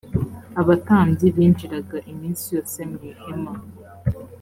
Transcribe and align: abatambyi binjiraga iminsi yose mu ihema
abatambyi 0.61 1.25
binjiraga 1.35 1.97
iminsi 2.11 2.45
yose 2.55 2.77
mu 2.89 2.97
ihema 3.09 3.53